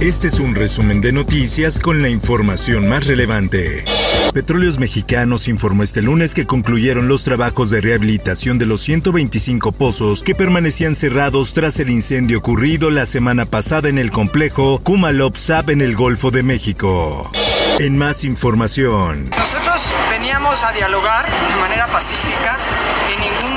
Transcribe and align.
Este 0.00 0.28
es 0.28 0.40
un 0.40 0.54
resumen 0.54 1.02
de 1.02 1.12
noticias 1.12 1.78
con 1.78 2.00
la 2.00 2.08
información 2.08 2.88
más 2.88 3.06
relevante. 3.06 3.84
Petróleos 4.32 4.78
Mexicanos 4.78 5.46
informó 5.46 5.82
este 5.82 6.00
lunes 6.00 6.32
que 6.32 6.46
concluyeron 6.46 7.06
los 7.06 7.22
trabajos 7.22 7.70
de 7.70 7.82
rehabilitación 7.82 8.58
de 8.58 8.64
los 8.64 8.80
125 8.80 9.72
pozos 9.72 10.22
que 10.22 10.34
permanecían 10.34 10.96
cerrados 10.96 11.52
tras 11.52 11.80
el 11.80 11.90
incendio 11.90 12.38
ocurrido 12.38 12.88
la 12.88 13.04
semana 13.04 13.44
pasada 13.44 13.90
en 13.90 13.98
el 13.98 14.10
complejo 14.10 14.80
Kumalop-Sab 14.82 15.68
en 15.68 15.82
el 15.82 15.94
Golfo 15.94 16.30
de 16.30 16.44
México. 16.44 17.30
En 17.78 17.98
más 17.98 18.24
información. 18.24 19.28
Nosotros 19.28 19.82
veníamos 20.08 20.64
a 20.64 20.72
dialogar 20.72 21.26
de 21.26 21.60
manera 21.60 21.86
pacífica 21.88 22.56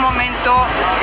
momento 0.03 0.51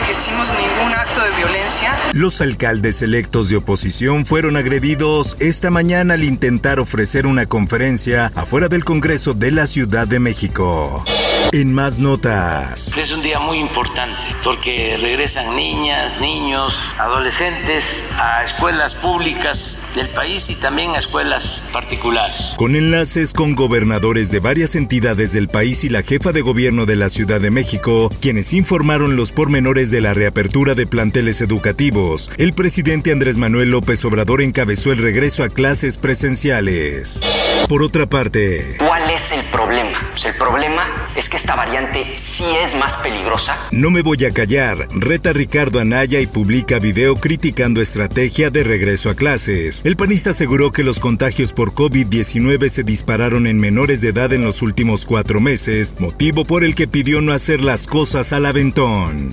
ejercimos 0.02 0.46
ningún 0.48 0.92
acto 0.92 1.22
de 1.22 1.30
violencia. 1.30 1.98
Los 2.12 2.42
alcaldes 2.42 3.00
electos 3.00 3.48
de 3.48 3.56
oposición 3.56 4.26
fueron 4.26 4.56
agredidos 4.56 5.29
esta 5.38 5.70
mañana 5.70 6.14
al 6.14 6.24
intentar 6.24 6.80
ofrecer 6.80 7.26
una 7.26 7.46
conferencia 7.46 8.32
afuera 8.34 8.68
del 8.68 8.84
Congreso 8.84 9.34
de 9.34 9.50
la 9.52 9.66
Ciudad 9.66 10.08
de 10.08 10.18
México. 10.18 11.04
En 11.52 11.72
más 11.72 11.98
notas. 11.98 12.96
Es 12.96 13.12
un 13.12 13.22
día 13.22 13.40
muy 13.40 13.58
importante 13.58 14.22
porque 14.44 14.96
regresan 15.00 15.56
niñas, 15.56 16.20
niños, 16.20 16.86
adolescentes 16.98 18.08
a 18.16 18.44
escuelas 18.44 18.94
públicas 18.94 19.84
del 19.96 20.08
país 20.10 20.48
y 20.48 20.54
también 20.54 20.92
a 20.92 20.98
escuelas 20.98 21.64
particulares. 21.72 22.54
Con 22.56 22.76
enlaces 22.76 23.32
con 23.32 23.56
gobernadores 23.56 24.30
de 24.30 24.38
varias 24.38 24.76
entidades 24.76 25.32
del 25.32 25.48
país 25.48 25.82
y 25.82 25.88
la 25.88 26.02
jefa 26.02 26.30
de 26.30 26.42
gobierno 26.42 26.86
de 26.86 26.96
la 26.96 27.08
Ciudad 27.08 27.40
de 27.40 27.50
México, 27.50 28.10
quienes 28.20 28.52
informaron 28.52 29.16
los 29.16 29.32
pormenores 29.32 29.90
de 29.90 30.02
la 30.02 30.14
reapertura 30.14 30.76
de 30.76 30.86
planteles 30.86 31.40
educativos, 31.40 32.30
el 32.36 32.52
presidente 32.52 33.10
Andrés 33.10 33.38
Manuel 33.38 33.72
López 33.72 34.04
Obrador 34.04 34.40
encabezó 34.40 34.92
el 34.92 34.98
regreso 34.98 35.19
a 35.20 35.50
clases 35.50 35.98
presenciales. 35.98 37.20
Por 37.68 37.82
otra 37.82 38.08
parte, 38.08 38.76
¿cuál 38.78 39.10
es 39.10 39.32
el 39.32 39.44
problema? 39.44 40.08
Pues 40.12 40.24
el 40.24 40.34
problema 40.34 40.82
es 41.14 41.28
que 41.28 41.36
esta 41.36 41.54
variante 41.54 42.14
sí 42.16 42.44
es 42.64 42.74
más 42.74 42.96
peligrosa. 42.96 43.54
No 43.70 43.90
me 43.90 44.00
voy 44.00 44.24
a 44.24 44.32
callar, 44.32 44.88
reta 44.92 45.34
Ricardo 45.34 45.78
Anaya 45.78 46.20
y 46.20 46.26
publica 46.26 46.78
video 46.78 47.16
criticando 47.16 47.82
estrategia 47.82 48.48
de 48.48 48.64
regreso 48.64 49.10
a 49.10 49.14
clases. 49.14 49.82
El 49.84 49.96
panista 49.96 50.30
aseguró 50.30 50.70
que 50.70 50.84
los 50.84 50.98
contagios 50.98 51.52
por 51.52 51.72
COVID-19 51.72 52.70
se 52.70 52.82
dispararon 52.82 53.46
en 53.46 53.60
menores 53.60 54.00
de 54.00 54.08
edad 54.08 54.32
en 54.32 54.42
los 54.42 54.62
últimos 54.62 55.04
cuatro 55.04 55.38
meses, 55.38 55.94
motivo 55.98 56.46
por 56.46 56.64
el 56.64 56.74
que 56.74 56.88
pidió 56.88 57.20
no 57.20 57.34
hacer 57.34 57.60
las 57.60 57.86
cosas 57.86 58.32
al 58.32 58.46
aventón. 58.46 59.28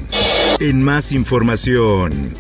En 0.59 0.83
más 0.83 1.13
información. 1.13 2.35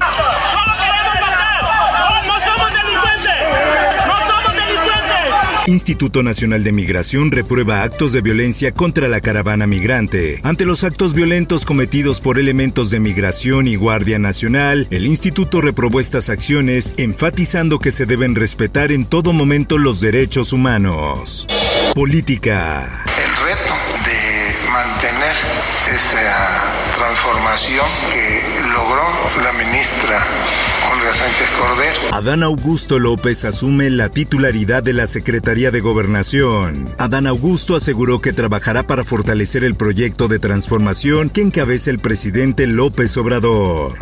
Instituto 5.67 6.23
Nacional 6.23 6.63
de 6.63 6.71
Migración 6.71 7.29
reprueba 7.29 7.83
actos 7.83 8.13
de 8.13 8.21
violencia 8.21 8.73
contra 8.73 9.09
la 9.09 9.19
caravana 9.19 9.67
migrante. 9.67 10.39
Ante 10.43 10.65
los 10.65 10.85
actos 10.85 11.13
violentos 11.13 11.65
cometidos 11.65 12.21
por 12.21 12.39
elementos 12.39 12.89
de 12.89 13.01
migración 13.01 13.67
y 13.67 13.75
Guardia 13.75 14.17
Nacional, 14.17 14.87
el 14.91 15.05
instituto 15.05 15.59
reprobó 15.59 15.99
estas 15.99 16.29
acciones, 16.29 16.93
enfatizando 16.95 17.79
que 17.79 17.91
se 17.91 18.05
deben 18.05 18.33
respetar 18.35 18.93
en 18.93 19.05
todo 19.05 19.33
momento 19.33 19.77
los 19.77 19.99
derechos 19.99 20.53
humanos. 20.53 21.45
Política. 21.93 23.03
El 23.05 23.35
reto 23.35 23.73
de 24.05 24.69
mantener 24.69 25.66
esa 25.95 26.95
transformación 26.95 27.85
que 28.11 28.43
logró 28.73 29.43
la 29.43 29.53
ministra 29.53 30.27
Sánchez 31.13 31.47
Cordero. 31.57 32.15
Adán 32.15 32.43
Augusto 32.43 32.99
López 32.99 33.45
asume 33.45 33.89
la 33.89 34.09
titularidad 34.09 34.83
de 34.83 34.93
la 34.93 35.07
Secretaría 35.07 35.71
de 35.71 35.79
Gobernación. 35.79 36.93
Adán 36.97 37.27
Augusto 37.27 37.75
aseguró 37.75 38.19
que 38.19 38.33
trabajará 38.33 38.83
para 38.83 39.05
fortalecer 39.05 39.63
el 39.63 39.75
proyecto 39.75 40.27
de 40.27 40.39
transformación 40.39 41.29
que 41.29 41.41
encabeza 41.41 41.91
el 41.91 41.99
presidente 41.99 42.67
López 42.67 43.15
Obrador. 43.17 43.97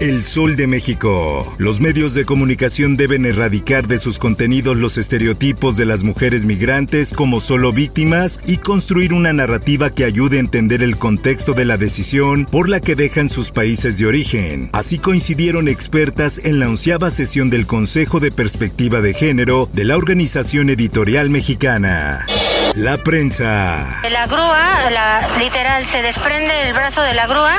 El 0.00 0.22
Sol 0.22 0.56
de 0.56 0.66
México. 0.66 1.54
Los 1.58 1.80
medios 1.80 2.12
de 2.12 2.26
comunicación 2.26 2.96
deben 2.96 3.24
erradicar 3.24 3.88
de 3.88 3.98
sus 3.98 4.18
contenidos 4.18 4.76
los 4.76 4.98
estereotipos 4.98 5.76
de 5.76 5.86
las 5.86 6.04
mujeres 6.04 6.44
migrantes 6.44 7.12
como 7.12 7.40
solo 7.40 7.72
víctimas 7.72 8.40
y 8.46 8.58
construir 8.58 9.14
una 9.14 9.32
narrativa 9.32 9.90
que 9.90 10.04
ayude 10.04 10.36
a 10.36 10.40
entender 10.40 10.82
el 10.82 10.98
contexto 10.98 11.54
de 11.54 11.64
la 11.64 11.78
decisión 11.78 12.44
por 12.44 12.68
la 12.68 12.80
que 12.80 12.94
dejan 12.94 13.28
sus 13.28 13.50
países 13.50 13.98
de 13.98 14.06
origen. 14.06 14.68
Así 14.72 14.98
coincidieron 14.98 15.66
expertas 15.66 16.40
en 16.44 16.58
la 16.58 16.68
onceava 16.68 17.10
sesión 17.10 17.48
del 17.48 17.66
Consejo 17.66 18.20
de 18.20 18.30
Perspectiva 18.30 19.00
de 19.00 19.14
Género 19.14 19.68
de 19.72 19.84
la 19.84 19.96
Organización 19.96 20.68
Editorial 20.68 21.30
Mexicana. 21.30 22.26
La 22.76 23.02
prensa. 23.02 24.02
La 24.10 24.26
grúa, 24.26 24.90
la, 24.90 25.38
literal, 25.38 25.86
se 25.86 26.02
desprende 26.02 26.68
el 26.68 26.74
brazo 26.74 27.00
de 27.00 27.14
la 27.14 27.26
grúa 27.26 27.54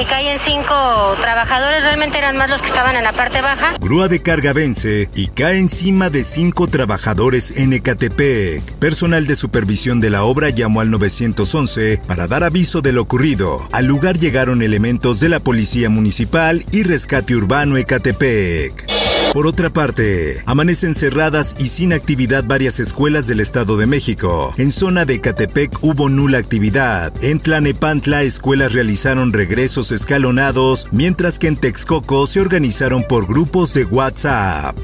y 0.00 0.04
caen 0.04 0.38
cinco 0.38 1.16
trabajadores. 1.20 1.82
Realmente 1.82 2.18
eran 2.18 2.36
más 2.36 2.48
los 2.48 2.62
que 2.62 2.68
estaban 2.68 2.94
en 2.94 3.02
la 3.02 3.10
parte 3.10 3.42
baja. 3.42 3.74
Grúa 3.80 4.06
de 4.06 4.22
carga 4.22 4.52
vence 4.52 5.10
y 5.12 5.26
cae 5.26 5.58
encima 5.58 6.08
de 6.08 6.22
cinco 6.22 6.68
trabajadores 6.68 7.52
en 7.56 7.72
Ecatepec. 7.72 8.62
Personal 8.78 9.26
de 9.26 9.34
supervisión 9.34 10.00
de 10.00 10.10
la 10.10 10.22
obra 10.22 10.50
llamó 10.50 10.82
al 10.82 10.92
911 10.92 12.02
para 12.06 12.28
dar 12.28 12.44
aviso 12.44 12.80
de 12.80 12.92
lo 12.92 13.02
ocurrido. 13.02 13.66
Al 13.72 13.86
lugar 13.86 14.20
llegaron 14.20 14.62
elementos 14.62 15.18
de 15.18 15.30
la 15.30 15.40
Policía 15.40 15.90
Municipal 15.90 16.64
y 16.70 16.84
Rescate 16.84 17.34
Urbano 17.34 17.76
Ecatepec. 17.76 18.99
Por 19.32 19.46
otra 19.46 19.70
parte, 19.70 20.42
amanecen 20.44 20.96
cerradas 20.96 21.54
y 21.56 21.68
sin 21.68 21.92
actividad 21.92 22.42
varias 22.44 22.80
escuelas 22.80 23.28
del 23.28 23.38
Estado 23.38 23.76
de 23.76 23.86
México. 23.86 24.52
En 24.56 24.72
zona 24.72 25.04
de 25.04 25.20
Catepec 25.20 25.78
hubo 25.82 26.08
nula 26.08 26.38
actividad. 26.38 27.12
En 27.22 27.38
Tlanepantla, 27.38 28.24
escuelas 28.24 28.72
realizaron 28.72 29.32
regresos 29.32 29.92
escalonados, 29.92 30.88
mientras 30.90 31.38
que 31.38 31.46
en 31.46 31.56
Texcoco 31.56 32.26
se 32.26 32.40
organizaron 32.40 33.04
por 33.06 33.28
grupos 33.28 33.72
de 33.72 33.84
WhatsApp. 33.84 34.76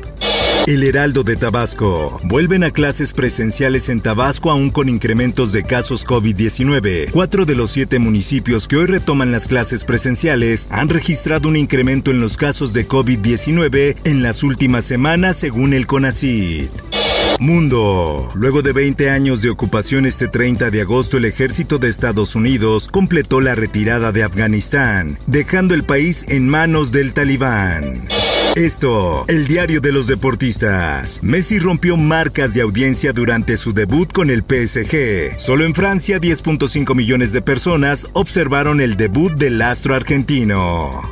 El 0.66 0.82
Heraldo 0.82 1.22
de 1.22 1.36
Tabasco. 1.36 2.20
Vuelven 2.24 2.64
a 2.64 2.72
clases 2.72 3.12
presenciales 3.12 3.88
en 3.88 4.00
Tabasco 4.00 4.50
aún 4.50 4.70
con 4.70 4.88
incrementos 4.88 5.52
de 5.52 5.62
casos 5.62 6.04
COVID-19. 6.04 7.10
Cuatro 7.12 7.44
de 7.44 7.54
los 7.54 7.70
siete 7.70 8.00
municipios 8.00 8.66
que 8.66 8.76
hoy 8.76 8.86
retoman 8.86 9.30
las 9.30 9.46
clases 9.46 9.84
presenciales 9.84 10.66
han 10.72 10.88
registrado 10.88 11.48
un 11.48 11.54
incremento 11.54 12.10
en 12.10 12.18
los 12.18 12.36
casos 12.36 12.72
de 12.72 12.88
COVID-19 12.88 13.94
en 14.02 14.22
las 14.24 14.42
últimas 14.42 14.84
semanas 14.84 15.36
según 15.36 15.72
el 15.72 15.86
CONACYT. 15.86 16.68
Mundo. 17.38 18.28
Luego 18.34 18.62
de 18.62 18.72
20 18.72 19.10
años 19.10 19.42
de 19.42 19.50
ocupación 19.50 20.04
este 20.04 20.26
30 20.26 20.72
de 20.72 20.80
agosto, 20.80 21.18
el 21.18 21.26
ejército 21.26 21.78
de 21.78 21.90
Estados 21.90 22.34
Unidos 22.34 22.88
completó 22.90 23.40
la 23.40 23.54
retirada 23.54 24.10
de 24.10 24.24
Afganistán, 24.24 25.16
dejando 25.28 25.74
el 25.74 25.84
país 25.84 26.24
en 26.28 26.48
manos 26.48 26.90
del 26.90 27.12
talibán. 27.12 27.92
Esto, 28.56 29.26
el 29.28 29.48
diario 29.48 29.82
de 29.82 29.92
los 29.92 30.06
deportistas. 30.06 31.22
Messi 31.22 31.58
rompió 31.58 31.98
marcas 31.98 32.54
de 32.54 32.62
audiencia 32.62 33.12
durante 33.12 33.58
su 33.58 33.74
debut 33.74 34.10
con 34.10 34.30
el 34.30 34.44
PSG. 34.44 35.38
Solo 35.38 35.66
en 35.66 35.74
Francia, 35.74 36.18
10.5 36.18 36.94
millones 36.94 37.34
de 37.34 37.42
personas 37.42 38.08
observaron 38.14 38.80
el 38.80 38.96
debut 38.96 39.34
del 39.34 39.60
astro 39.60 39.94
argentino. 39.94 41.02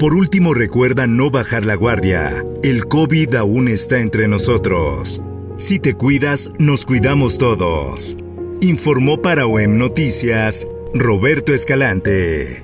Por 0.00 0.16
último, 0.16 0.54
recuerda 0.54 1.06
no 1.06 1.30
bajar 1.30 1.64
la 1.64 1.76
guardia. 1.76 2.42
El 2.64 2.86
COVID 2.86 3.36
aún 3.36 3.68
está 3.68 4.00
entre 4.00 4.26
nosotros. 4.26 5.22
Si 5.56 5.78
te 5.78 5.94
cuidas, 5.94 6.50
nos 6.58 6.84
cuidamos 6.84 7.38
todos. 7.38 8.16
Informó 8.60 9.22
para 9.22 9.46
OEM 9.46 9.78
Noticias 9.78 10.66
Roberto 10.94 11.54
Escalante. 11.54 12.63